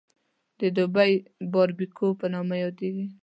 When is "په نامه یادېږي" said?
2.19-3.07